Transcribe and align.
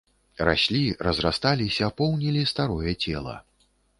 Раслі, 0.47 0.79
разрасталіся, 1.07 1.91
поўнілі 2.01 2.41
старое 2.55 2.93
цела. 3.03 3.35